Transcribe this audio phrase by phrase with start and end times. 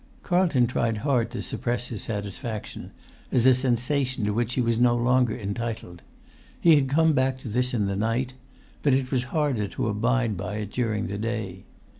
[0.23, 2.89] Carlton tried hard to suppress his satisfaction,
[3.31, 6.01] as a sensation to which he was no longer entitled.
[6.59, 8.33] He had come back to this in the night;
[8.81, 11.65] but it was harder to abide by it during the day.